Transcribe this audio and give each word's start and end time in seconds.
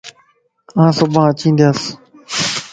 آن 0.81 0.91
صبان 0.97 1.27
اچيندياس 1.31 1.79